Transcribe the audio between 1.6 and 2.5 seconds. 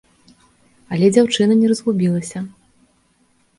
не разгубілася.